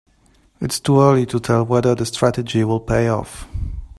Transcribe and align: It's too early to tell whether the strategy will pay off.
It's 0.59 0.79
too 0.79 0.99
early 0.99 1.27
to 1.27 1.39
tell 1.39 1.63
whether 1.63 1.93
the 1.93 2.07
strategy 2.07 2.63
will 2.63 2.79
pay 2.79 3.07
off. 3.07 3.47